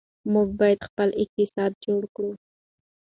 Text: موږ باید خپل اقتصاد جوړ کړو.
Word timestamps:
موږ 0.33 0.47
باید 0.59 0.79
خپل 0.89 1.09
اقتصاد 1.21 1.71
جوړ 1.85 2.01
کړو. 2.15 2.31